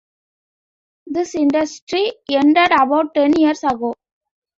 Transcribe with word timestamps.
This 1.05 1.35
industry 1.35 2.11
ended 2.27 2.69
about 2.71 3.13
ten 3.13 3.33
years 3.39 3.63
ago. 3.63 3.93